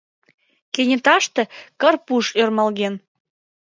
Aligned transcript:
Кенеташте 0.73 1.43
Карпуш 1.81 2.25
ӧрмалген. 2.41 2.95